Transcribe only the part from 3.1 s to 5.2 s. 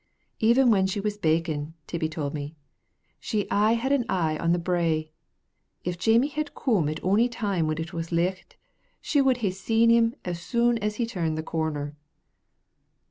"she aye had an eye on the brae.